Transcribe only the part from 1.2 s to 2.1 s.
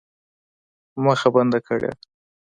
بنده کړې وه.